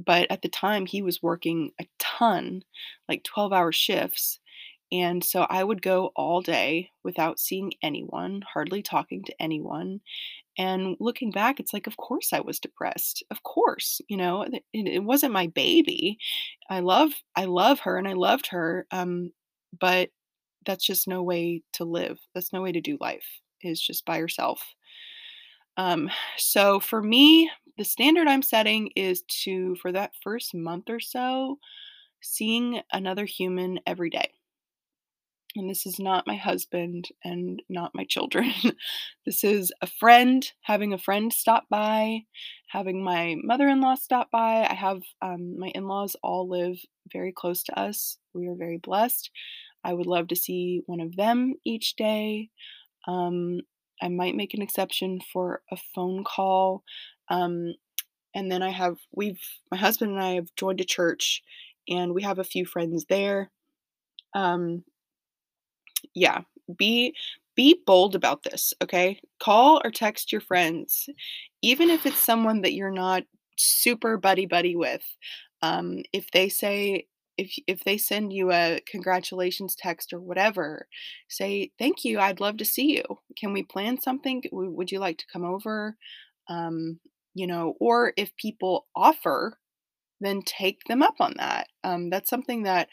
but 0.05 0.26
at 0.31 0.43
the 0.43 0.49
time 0.49 0.87
he 0.87 1.03
was 1.03 1.23
working 1.23 1.71
a 1.81 1.87
ton 1.99 2.62
like 3.09 3.23
12 3.25 3.53
hour 3.53 3.73
shifts 3.73 4.41
and 4.93 5.25
so 5.25 5.43
I 5.50 5.64
would 5.64 5.83
go 5.83 6.12
all 6.14 6.41
day 6.41 6.91
without 7.03 7.41
seeing 7.41 7.73
anyone, 7.83 8.43
hardly 8.53 8.83
talking 8.83 9.25
to 9.25 9.43
anyone. 9.43 10.00
And 10.59 10.97
looking 11.00 11.33
back, 11.33 11.61
it's 11.61 11.73
like, 11.73 11.87
of 11.88 11.97
course 11.97 12.33
I 12.33 12.41
was 12.41 12.61
depressed. 12.61 13.23
Of 13.31 13.43
course, 13.43 14.00
you 14.09 14.17
know, 14.17 14.43
it, 14.43 14.62
it 14.73 15.05
wasn't 15.05 15.33
my 15.33 15.49
baby. 15.49 16.19
I 16.71 16.81
love, 16.81 17.12
I 17.37 17.47
love 17.47 17.81
her 17.81 17.99
and 17.99 18.09
I 18.09 18.14
loved 18.14 18.49
her. 18.49 18.87
Um, 18.93 19.33
but 19.79 20.11
that's 20.67 20.87
just 20.87 21.09
no 21.09 21.23
way 21.23 21.62
to 21.75 21.85
live. 21.85 22.21
That's 22.35 22.53
no 22.53 22.62
way 22.62 22.73
to 22.73 22.81
do 22.81 22.99
life 23.00 23.26
is 23.62 23.81
just 23.81 24.05
by 24.05 24.19
yourself. 24.19 24.62
Um, 25.76 26.11
so 26.37 26.81
for 26.81 27.03
me, 27.03 27.50
the 27.76 27.85
standard 27.85 28.28
I'm 28.28 28.43
setting 28.43 28.90
is 28.97 29.23
to, 29.45 29.76
for 29.76 29.93
that 29.93 30.12
first 30.23 30.54
month 30.54 30.90
or 30.90 31.00
so, 31.00 31.59
seeing 32.23 32.81
another 32.93 33.25
human 33.25 33.81
every 33.87 34.11
day 34.11 34.33
and 35.57 35.71
this 35.71 35.87
is 35.87 35.99
not 35.99 36.26
my 36.26 36.37
husband 36.37 37.09
and 37.23 37.62
not 37.69 37.95
my 37.95 38.04
children. 38.04 38.52
this 39.26 39.45
is 39.45 39.73
a 39.81 39.87
friend, 39.87 40.50
having 40.62 40.93
a 40.93 40.99
friend 40.99 41.33
stop 41.33 41.64
by, 41.71 42.25
having 42.69 43.04
my 43.04 43.37
mother 43.43 43.69
in 43.69 43.81
law 43.81 43.95
stop 43.95 44.31
by. 44.31 44.66
I 44.69 44.75
have 44.75 45.02
um, 45.23 45.59
my 45.59 45.69
in 45.69 45.87
laws 45.87 46.16
all 46.23 46.49
live 46.49 46.78
very 47.12 47.33
close 47.33 47.62
to 47.64 47.78
us. 47.78 48.19
We 48.33 48.49
are 48.49 48.57
very 48.57 48.78
blessed. 48.78 49.31
I 49.85 49.93
would 49.93 50.07
love 50.07 50.28
to 50.28 50.37
see 50.37 50.83
one 50.87 51.00
of 51.00 51.16
them 51.16 51.54
each 51.64 51.95
day. 51.97 52.50
Um, 53.07 53.61
I 54.02 54.09
might 54.09 54.35
make 54.35 54.54
an 54.54 54.62
exception 54.62 55.21
for 55.33 55.62
a 55.71 55.76
phone 55.95 56.25
call. 56.25 56.83
Um, 57.28 57.75
and 58.35 58.50
then 58.50 58.62
I 58.62 58.71
have, 58.71 58.99
we've, 59.12 59.40
my 59.71 59.76
husband 59.76 60.12
and 60.12 60.23
I 60.23 60.35
have 60.35 60.49
joined 60.57 60.81
a 60.81 60.85
church 60.85 61.43
and 61.88 62.14
we 62.14 62.23
have 62.23 62.38
a 62.38 62.45
few 62.45 62.66
friends 62.66 63.07
there. 63.09 63.50
Um, 64.35 64.85
yeah, 66.14 66.43
be 66.76 67.14
be 67.57 67.81
bold 67.87 68.14
about 68.14 68.43
this, 68.43 68.75
okay? 68.83 69.21
Call 69.38 69.81
or 69.85 69.90
text 69.90 70.33
your 70.33 70.40
friends, 70.40 71.09
even 71.62 71.90
if 71.90 72.04
it's 72.04 72.19
someone 72.19 72.62
that 72.62 72.73
you're 72.73 72.90
not 72.90 73.23
super 73.57 74.16
buddy 74.16 74.47
buddy 74.47 74.75
with. 74.75 75.04
Um, 75.62 76.02
if 76.12 76.31
they 76.33 76.49
say, 76.49 77.07
if 77.38 77.54
if 77.66 77.85
they 77.85 77.97
send 77.97 78.33
you 78.33 78.52
a 78.52 78.81
congratulations 78.87 79.76
text 79.76 80.12
or 80.12 80.21
whatever, 80.21 80.88
say 81.28 81.71
thank 81.78 82.04
you. 82.04 82.19
I'd 82.19 82.40
love 82.40 82.57
to 82.59 82.64
see 82.64 82.97
you. 82.97 83.04
Can 83.38 83.52
we 83.52 83.62
plan 83.62 84.00
something? 84.00 84.43
Would 84.52 84.90
you 84.90 84.99
like 84.99 85.19
to 85.19 85.26
come 85.33 85.45
over? 85.45 85.97
Um, 86.49 87.00
you 87.35 87.47
know, 87.47 87.76
or 87.81 88.12
if 88.17 88.37
people 88.37 88.87
offer, 88.97 89.59
then 90.21 90.43
take 90.43 90.85
them 90.85 91.03
up 91.03 91.17
on 91.21 91.35
that. 91.38 91.69
Um, 91.85 92.11
that's 92.11 92.31
something 92.31 92.64
that 92.64 92.88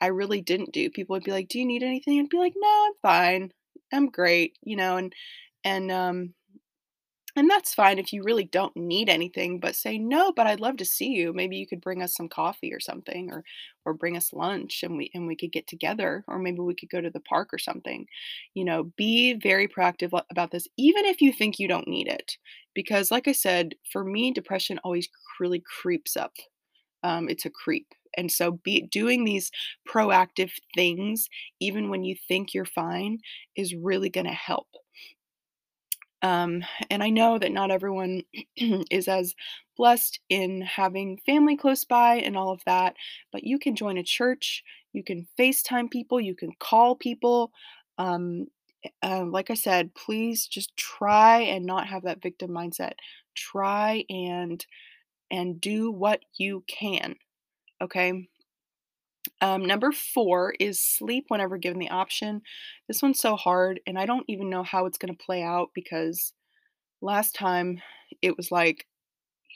I 0.00 0.08
really 0.08 0.40
didn't 0.42 0.72
do. 0.72 0.90
People 0.90 1.14
would 1.16 1.24
be 1.24 1.32
like, 1.32 1.48
"Do 1.48 1.58
you 1.58 1.66
need 1.66 1.82
anything?" 1.82 2.20
I'd 2.20 2.28
be 2.30 2.38
like, 2.38 2.54
"No, 2.56 2.86
I'm 2.88 2.94
fine. 3.02 3.52
I'm 3.92 4.08
great." 4.10 4.56
You 4.62 4.76
know, 4.76 4.96
and 4.98 5.14
and 5.64 5.90
um 5.92 6.34
and 7.36 7.48
that's 7.50 7.74
fine 7.74 7.98
if 7.98 8.12
you 8.12 8.22
really 8.22 8.44
don't 8.44 8.76
need 8.76 9.08
anything, 9.08 9.60
but 9.60 9.76
say, 9.76 9.98
"No, 9.98 10.32
but 10.32 10.46
I'd 10.46 10.60
love 10.60 10.76
to 10.78 10.84
see 10.84 11.08
you. 11.08 11.32
Maybe 11.32 11.56
you 11.56 11.66
could 11.66 11.80
bring 11.80 12.02
us 12.02 12.14
some 12.14 12.28
coffee 12.28 12.72
or 12.72 12.80
something 12.80 13.30
or 13.30 13.44
or 13.84 13.94
bring 13.94 14.16
us 14.16 14.32
lunch 14.32 14.82
and 14.82 14.96
we 14.96 15.10
and 15.14 15.26
we 15.26 15.36
could 15.36 15.52
get 15.52 15.66
together 15.66 16.24
or 16.28 16.38
maybe 16.38 16.58
we 16.60 16.74
could 16.74 16.90
go 16.90 17.00
to 17.00 17.10
the 17.10 17.20
park 17.20 17.50
or 17.52 17.58
something." 17.58 18.06
You 18.54 18.64
know, 18.64 18.84
be 18.96 19.34
very 19.34 19.68
proactive 19.68 20.18
about 20.30 20.50
this 20.50 20.66
even 20.76 21.04
if 21.06 21.20
you 21.20 21.32
think 21.32 21.58
you 21.58 21.68
don't 21.68 21.88
need 21.88 22.08
it. 22.08 22.36
Because 22.74 23.10
like 23.10 23.28
I 23.28 23.32
said, 23.32 23.74
for 23.92 24.04
me 24.04 24.32
depression 24.32 24.78
always 24.84 25.08
really 25.40 25.60
creeps 25.80 26.16
up. 26.16 26.34
Um, 27.02 27.28
it's 27.28 27.46
a 27.46 27.50
creep. 27.50 27.88
And 28.16 28.30
so 28.32 28.52
be 28.52 28.82
doing 28.82 29.24
these 29.24 29.50
proactive 29.88 30.52
things 30.74 31.28
even 31.60 31.90
when 31.90 32.04
you 32.04 32.16
think 32.28 32.54
you're 32.54 32.64
fine 32.66 33.18
is 33.56 33.74
really 33.74 34.10
going 34.10 34.26
to 34.26 34.32
help. 34.32 34.68
Um, 36.22 36.62
and 36.90 37.02
I 37.02 37.10
know 37.10 37.38
that 37.38 37.52
not 37.52 37.70
everyone 37.70 38.22
is 38.56 39.08
as 39.08 39.34
blessed 39.76 40.20
in 40.28 40.60
having 40.62 41.18
family 41.24 41.56
close 41.56 41.84
by 41.84 42.16
and 42.16 42.36
all 42.36 42.50
of 42.52 42.62
that, 42.66 42.94
but 43.32 43.44
you 43.44 43.58
can 43.58 43.74
join 43.74 43.96
a 43.96 44.02
church, 44.02 44.62
you 44.92 45.02
can 45.02 45.26
FaceTime 45.38 45.90
people, 45.90 46.20
you 46.20 46.34
can 46.34 46.52
call 46.58 46.94
people. 46.94 47.52
Um, 47.98 48.46
uh, 49.02 49.24
like 49.26 49.50
I 49.50 49.54
said, 49.54 49.94
please 49.94 50.46
just 50.46 50.76
try 50.76 51.40
and 51.40 51.64
not 51.66 51.86
have 51.88 52.02
that 52.04 52.22
victim 52.22 52.50
mindset. 52.50 52.92
Try 53.34 54.04
and 54.08 54.64
and 55.30 55.60
do 55.60 55.90
what 55.92 56.20
you 56.38 56.64
can. 56.68 57.16
Okay. 57.82 58.28
Um, 59.40 59.64
number 59.66 59.92
four 59.92 60.54
is 60.60 60.80
sleep 60.80 61.26
whenever 61.28 61.58
given 61.58 61.78
the 61.78 61.90
option. 61.90 62.42
This 62.88 63.02
one's 63.02 63.20
so 63.20 63.36
hard, 63.36 63.80
and 63.86 63.98
I 63.98 64.06
don't 64.06 64.24
even 64.28 64.50
know 64.50 64.62
how 64.62 64.86
it's 64.86 64.98
going 64.98 65.14
to 65.14 65.24
play 65.24 65.42
out 65.42 65.70
because 65.74 66.32
Last 67.02 67.34
time 67.34 67.80
it 68.22 68.36
was 68.36 68.50
like, 68.50 68.86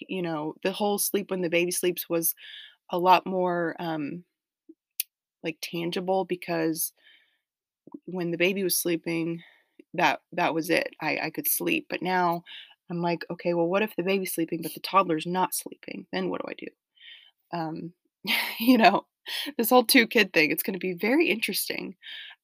you 0.08 0.22
know, 0.22 0.54
the 0.62 0.72
whole 0.72 0.98
sleep 0.98 1.30
when 1.30 1.42
the 1.42 1.50
baby 1.50 1.70
sleeps 1.70 2.08
was 2.08 2.34
a 2.90 2.98
lot 2.98 3.26
more 3.26 3.76
um 3.80 4.24
like 5.42 5.58
tangible 5.60 6.24
because 6.24 6.92
when 8.06 8.30
the 8.30 8.36
baby 8.38 8.62
was 8.62 8.78
sleeping, 8.78 9.42
that 9.94 10.20
that 10.32 10.54
was 10.54 10.70
it. 10.70 10.94
I 11.00 11.18
I 11.24 11.30
could 11.30 11.46
sleep. 11.48 11.86
But 11.88 12.02
now 12.02 12.42
I'm 12.90 13.00
like, 13.02 13.24
okay, 13.30 13.54
well 13.54 13.66
what 13.68 13.82
if 13.82 13.94
the 13.96 14.02
baby's 14.02 14.34
sleeping 14.34 14.62
but 14.62 14.74
the 14.74 14.80
toddler's 14.80 15.26
not 15.26 15.54
sleeping? 15.54 16.06
Then 16.12 16.28
what 16.30 16.42
do 16.42 16.48
I 16.50 16.54
do? 16.54 16.66
Um 17.58 17.92
you 18.60 18.78
know, 18.78 19.06
this 19.58 19.70
whole 19.70 19.84
two 19.84 20.06
kid 20.06 20.32
thing, 20.32 20.50
it's 20.50 20.62
going 20.62 20.74
to 20.74 20.78
be 20.80 20.94
very 20.94 21.28
interesting. 21.28 21.96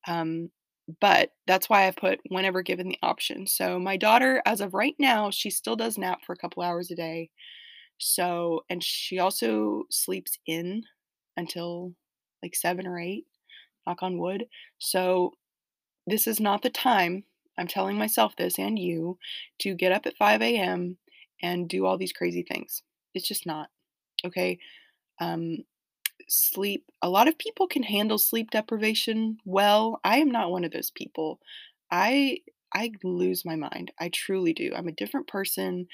Um, 0.09 0.51
but 1.01 1.33
that's 1.47 1.71
why 1.71 1.87
I 1.89 1.93
put 1.93 2.21
whenever 2.29 2.63
given 2.63 2.89
the 2.89 2.99
option. 3.03 3.47
So 3.47 3.79
my 3.79 3.97
daughter, 3.97 4.43
as 4.47 4.61
of 4.61 4.75
right 4.75 4.97
now, 4.99 5.31
she 5.31 5.51
still 5.51 5.77
does 5.77 5.99
nap 5.99 6.21
for 6.27 6.33
a 6.33 6.37
couple 6.39 6.63
hours 6.63 6.91
a 6.91 6.97
day. 6.97 7.31
So, 7.99 8.65
and 8.71 8.83
she 8.83 9.19
also 9.19 9.85
sleeps 9.91 10.39
in 10.47 10.85
until 11.37 11.95
like 12.43 12.55
seven 12.57 12.87
or 12.87 12.99
eight, 12.99 13.27
knock 13.87 14.03
on 14.03 14.19
wood. 14.19 14.47
So 14.79 15.35
this 16.07 16.27
is 16.27 16.41
not 16.41 16.63
the 16.63 16.71
time. 16.71 17.25
I'm 17.59 17.67
telling 17.69 17.97
myself 17.99 18.37
this 18.37 18.59
and 18.59 18.79
you 18.79 19.19
to 19.61 19.75
get 19.75 19.93
up 19.93 20.07
at 20.07 20.17
5 20.17 20.43
a.m. 20.43 20.97
and 21.43 21.69
do 21.69 21.87
all 21.87 21.99
these 21.99 22.13
crazy 22.13 22.43
things. 22.43 22.83
It's 23.15 23.29
just 23.29 23.47
not. 23.47 23.69
Okay. 24.25 24.59
Um, 25.21 25.59
sleep 26.31 26.85
a 27.03 27.11
lot 27.11 27.29
of 27.29 27.39
people 27.39 27.67
can 27.67 27.83
handle 27.83 28.19
sleep 28.19 28.51
deprivation 28.51 29.39
well. 29.45 30.01
I 30.05 30.19
am 30.19 30.31
not 30.31 30.51
one 30.51 30.65
of 30.65 30.73
those 30.73 30.91
people. 30.91 31.41
I 31.91 32.41
I 32.73 32.93
lose 33.05 33.45
my 33.45 33.57
mind. 33.57 33.93
I 33.99 34.11
truly 34.11 34.53
do. 34.53 34.73
I'm 34.77 34.89
a 34.89 34.93
different 34.93 35.27
person. 35.29 35.89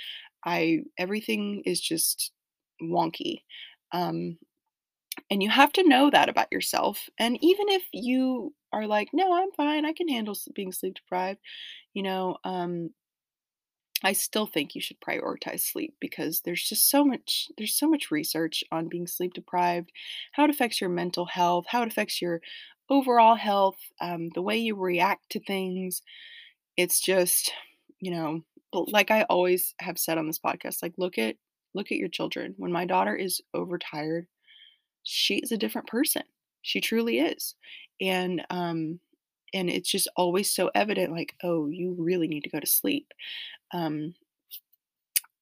I 0.45 0.81
everything 0.99 1.63
is 1.67 1.81
just 1.81 2.33
wonky. 2.83 3.43
Um 3.93 4.39
and 5.31 5.43
you 5.43 5.51
have 5.51 5.73
to 5.75 5.89
know 5.89 6.11
that 6.11 6.29
about 6.29 6.53
yourself. 6.53 7.09
And 7.19 7.39
even 7.43 7.69
if 7.69 7.83
you 7.93 8.55
are 8.73 8.87
like, 8.87 9.09
"No, 9.13 9.33
I'm 9.35 9.53
fine. 9.53 9.85
I 9.85 9.93
can 9.93 10.09
handle 10.09 10.37
being 10.55 10.73
sleep 10.73 10.95
deprived." 10.97 11.41
You 11.95 12.03
know, 12.05 12.39
um 12.45 12.91
I 14.07 14.13
still 14.15 14.47
think 14.47 14.75
you 14.75 14.81
should 14.81 15.01
prioritize 15.01 15.63
sleep 15.63 15.97
because 16.01 16.43
there's 16.43 16.63
just 16.69 16.91
so 16.91 17.05
much 17.05 17.49
there's 17.59 17.75
so 17.79 17.89
much 17.91 18.11
research 18.13 18.65
on 18.73 18.89
being 18.89 19.07
sleep 19.09 19.35
deprived, 19.35 19.93
how 20.33 20.45
it 20.45 20.51
affects 20.51 20.81
your 20.81 20.91
mental 20.91 21.27
health, 21.27 21.67
how 21.69 21.83
it 21.83 21.89
affects 21.89 22.23
your 22.23 22.41
overall 22.91 23.37
health, 23.37 23.79
um, 24.01 24.31
the 24.35 24.43
way 24.43 24.57
you 24.59 24.77
react 24.77 25.31
to 25.31 25.41
things. 25.41 26.03
It's 26.77 27.01
just, 27.01 27.53
you 28.01 28.11
know, 28.11 28.43
like 28.73 29.11
I 29.11 29.23
always 29.25 29.75
have 29.81 29.99
said 29.99 30.19
on 30.19 30.27
this 30.27 30.39
podcast, 30.39 30.83
like 30.83 30.95
look 30.99 31.19
at 31.19 31.37
look 31.75 31.93
at 31.93 31.99
your 31.99 32.09
children. 32.09 32.55
When 32.59 32.73
my 32.73 32.87
daughter 32.87 33.15
is 33.17 33.41
overtired, 33.55 34.27
she's 35.03 35.53
a 35.53 35.59
different 35.59 35.89
person. 35.89 36.23
She 36.63 36.81
truly 36.81 37.19
is. 37.21 37.55
And 38.01 38.45
um 38.51 39.01
and 39.55 39.71
it's 39.71 39.91
just 39.91 40.09
always 40.17 40.51
so 40.55 40.71
evident 40.75 41.13
like, 41.13 41.35
oh, 41.43 41.69
you 41.69 41.95
really 41.99 42.29
need 42.29 42.45
to 42.45 42.51
go 42.51 42.61
to 42.61 42.67
sleep. 42.67 43.13
Um 43.73 44.15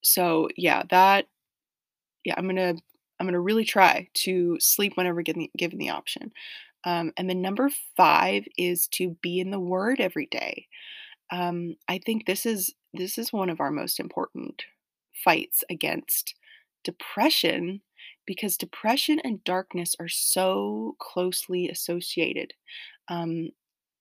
so 0.03 0.49
yeah, 0.57 0.83
that 0.91 1.27
yeah, 2.25 2.35
I'm 2.37 2.47
gonna 2.47 2.75
I'm 3.21 3.27
gonna 3.27 3.41
really 3.41 3.65
try 3.65 4.09
to 4.15 4.59
sleep 4.61 4.95
whenever 4.97 5.23
given 5.23 5.49
given 5.57 5.79
the 5.79 5.91
option. 5.91 6.33
Um, 6.85 7.13
and 7.17 7.29
then 7.31 7.43
number 7.43 7.71
five 7.97 8.45
is 8.59 8.89
to 8.89 9.17
be 9.23 9.41
in 9.41 9.51
the 9.51 9.61
Word 9.61 10.01
every 10.01 10.27
day. 10.27 10.69
Um, 11.33 11.77
I 11.89 11.99
think 12.05 12.27
this 12.27 12.47
is 12.47 12.75
this 12.95 13.19
is 13.19 13.33
one 13.33 13.51
of 13.51 13.61
our 13.61 13.73
most 13.73 14.01
important 14.01 14.65
fights 15.25 15.65
against 15.71 16.35
depression 16.85 17.83
because 18.27 18.57
depression 18.59 19.21
and 19.25 19.45
darkness 19.45 19.97
are 20.01 20.09
so 20.09 20.97
closely 21.01 21.69
associated. 21.71 22.55
Um, 23.09 23.51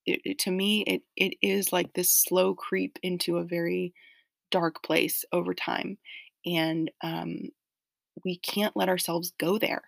it, 0.06 0.22
it- 0.26 0.40
to 0.40 0.52
me, 0.52 0.84
it 0.88 1.04
it 1.16 1.36
is 1.42 1.74
like 1.74 1.94
this 1.94 2.12
slow 2.14 2.54
creep 2.56 3.00
into 3.04 3.38
a 3.38 3.44
very 3.46 3.94
dark 4.54 4.84
place 4.84 5.26
over 5.32 5.54
time, 5.54 5.98
and 6.46 6.92
um, 7.02 7.50
we 8.24 8.38
can't 8.38 8.78
let 8.78 8.90
ourselves 8.90 9.34
go 9.40 9.58
there. 9.58 9.84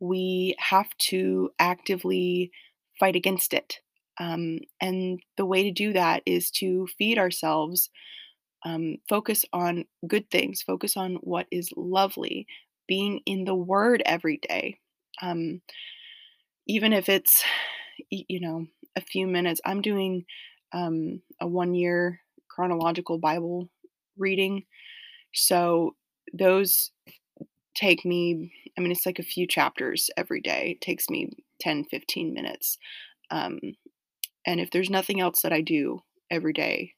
We 0.00 0.56
have 0.58 0.88
to 1.10 1.50
actively 1.58 2.52
fight 3.00 3.16
against 3.16 3.52
it. 3.52 3.80
Um, 4.18 4.60
and 4.80 5.20
the 5.36 5.44
way 5.44 5.64
to 5.64 5.72
do 5.72 5.92
that 5.92 6.22
is 6.24 6.50
to 6.52 6.86
feed 6.96 7.18
ourselves, 7.18 7.90
um, 8.64 8.96
focus 9.08 9.44
on 9.52 9.84
good 10.06 10.30
things, 10.30 10.62
focus 10.62 10.96
on 10.96 11.16
what 11.16 11.46
is 11.50 11.70
lovely, 11.76 12.46
being 12.88 13.20
in 13.26 13.44
the 13.44 13.54
Word 13.54 14.02
every 14.06 14.38
day. 14.38 14.78
Um, 15.20 15.60
even 16.66 16.92
if 16.92 17.08
it's, 17.08 17.44
you 18.10 18.40
know, 18.40 18.66
a 18.96 19.00
few 19.00 19.26
minutes. 19.26 19.60
I'm 19.64 19.82
doing 19.82 20.24
um, 20.72 21.20
a 21.40 21.46
one 21.46 21.74
year 21.74 22.20
chronological 22.48 23.18
Bible 23.18 23.68
reading. 24.18 24.64
So 25.34 25.96
those 26.34 26.92
take 27.74 28.04
me 28.04 28.52
I 28.78 28.82
mean, 28.82 28.92
it's 28.92 29.06
like 29.06 29.18
a 29.18 29.22
few 29.24 29.46
chapters 29.46 30.10
every 30.18 30.40
day. 30.42 30.72
It 30.76 30.82
takes 30.82 31.08
me 31.10 31.30
10, 31.60 31.84
15 31.84 32.34
minutes. 32.34 32.78
Um, 33.30 33.58
and 34.46 34.60
if 34.60 34.70
there's 34.70 34.90
nothing 34.90 35.20
else 35.20 35.42
that 35.42 35.52
I 35.52 35.60
do 35.62 36.00
every 36.30 36.52
day, 36.52 36.94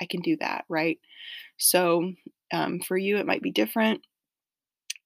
I 0.00 0.06
can 0.06 0.20
do 0.20 0.36
that, 0.40 0.64
right? 0.68 0.98
So 1.58 2.12
um, 2.52 2.80
for 2.80 2.98
you, 2.98 3.18
it 3.18 3.26
might 3.26 3.42
be 3.42 3.52
different, 3.52 4.02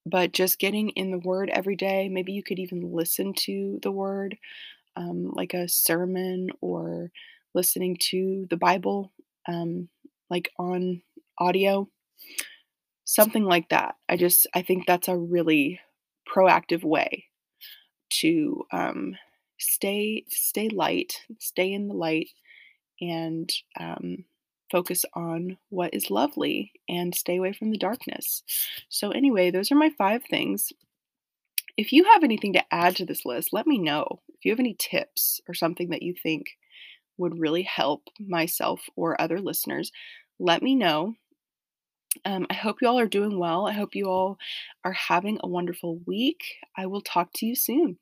but 0.07 0.33
just 0.33 0.59
getting 0.59 0.90
in 0.90 1.11
the 1.11 1.19
Word 1.19 1.51
every 1.51 1.77
day, 1.77 2.09
maybe 2.09 2.33
you 2.33 2.43
could 2.43 2.59
even 2.59 2.93
listen 2.93 3.33
to 3.35 3.79
the 3.83 3.90
Word, 3.90 4.37
um, 4.97 5.33
like 5.35 5.55
a 5.55 5.69
sermon 5.69 6.51
or 6.61 7.11
listening 7.55 7.97
to 8.11 8.47
the 8.51 8.57
Bible, 8.57 9.12
um, 9.49 9.88
like 10.31 10.51
on 10.59 11.03
audio, 11.38 11.88
something 13.05 13.44
like 13.44 13.68
that. 13.70 13.97
I 14.09 14.16
just, 14.16 14.47
I 14.55 14.62
think 14.62 14.87
that's 14.87 15.09
a 15.09 15.16
really 15.16 15.81
proactive 16.29 16.85
way 16.85 17.27
to 18.20 18.64
um, 18.73 19.16
stay 19.59 20.25
stay 20.29 20.68
light, 20.68 21.20
stay 21.38 21.73
in 21.73 21.88
the 21.88 21.94
light, 21.94 22.29
and 23.01 23.51
um, 23.79 24.25
focus 24.70 25.05
on 25.14 25.57
what 25.70 25.94
is 25.94 26.11
lovely 26.11 26.73
and 26.88 27.14
stay 27.14 27.37
away 27.37 27.53
from 27.53 27.70
the 27.70 27.79
darkness. 27.79 28.42
So 28.88 29.11
anyway, 29.11 29.51
those 29.51 29.70
are 29.70 29.77
my 29.77 29.90
five 29.97 30.23
things. 30.25 30.73
If 31.77 31.92
you 31.92 32.05
have 32.05 32.23
anything 32.23 32.53
to 32.55 32.75
add 32.75 32.97
to 32.97 33.05
this 33.05 33.25
list, 33.25 33.53
let 33.53 33.66
me 33.66 33.79
know. 33.79 34.20
If 34.29 34.44
you 34.44 34.53
have 34.53 34.61
any 34.61 34.77
tips 34.79 35.40
or 35.49 35.55
something 35.55 35.90
that 35.90 36.03
you 36.03 36.14
think 36.23 36.47
would 37.18 37.38
really 37.38 37.62
help 37.62 38.09
myself 38.20 38.81
or 38.97 39.20
other 39.20 39.40
listeners, 39.40 39.90
let 40.38 40.62
me 40.62 40.75
know. 40.75 41.14
Um, 42.24 42.46
I 42.50 42.55
hope 42.55 42.83
you 42.83 42.88
all 42.88 42.98
are 42.98 43.07
doing 43.07 43.38
well. 43.38 43.66
I 43.66 43.72
hope 43.72 43.94
you 43.94 44.07
all 44.07 44.38
are 44.85 44.92
having 44.92 45.38
a 45.42 45.48
wonderful 45.48 45.98
week. 46.07 46.57
I 46.77 46.87
will 46.87 47.00
talk 47.03 47.33
to 47.35 47.46
you 47.46 47.55
soon. 47.55 47.98